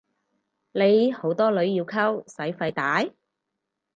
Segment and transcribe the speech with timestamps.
[0.71, 3.05] 你好多女要溝使費大？